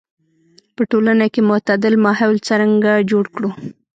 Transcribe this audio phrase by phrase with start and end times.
[0.75, 3.49] په ټولنه کې معتدل ماحول څرنګه جوړ کړو.